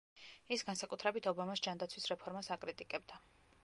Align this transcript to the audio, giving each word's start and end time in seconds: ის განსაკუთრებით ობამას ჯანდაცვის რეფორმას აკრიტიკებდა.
ის 0.55 0.63
განსაკუთრებით 0.69 1.29
ობამას 1.33 1.63
ჯანდაცვის 1.69 2.11
რეფორმას 2.15 2.53
აკრიტიკებდა. 2.61 3.27